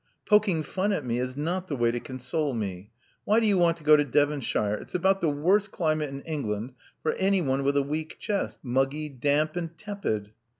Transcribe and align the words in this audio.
"Poking 0.25 0.63
fun 0.63 0.91
at 0.93 1.05
me 1.05 1.19
is 1.19 1.37
not 1.37 1.67
the 1.67 1.75
way 1.75 1.91
to 1.91 1.99
console 1.99 2.55
me. 2.55 2.89
Why 3.23 3.39
do 3.39 3.45
you 3.45 3.55
want 3.59 3.77
to 3.77 3.83
go 3.83 3.95
to 3.95 4.03
Devonshire? 4.03 4.73
It's 4.79 4.95
about 4.95 5.21
the 5.21 5.29
worst 5.29 5.69
climate 5.71 6.09
in 6.09 6.21
England 6.21 6.73
for 7.03 7.13
anyone 7.13 7.61
with 7.63 7.77
a 7.77 7.83
weak 7.83 8.17
chest: 8.17 8.57
muggy, 8.63 9.09
damp, 9.09 9.55
and 9.55 9.77
tepid." 9.77 10.31